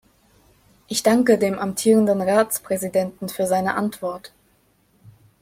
[0.87, 4.33] Ich danke dem amtierenden Ratspräsidenten für seine Antwort.